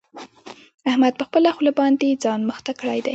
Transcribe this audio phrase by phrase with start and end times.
[0.89, 3.09] احمد په خپله خوله باندې ځان مخته کړی دی.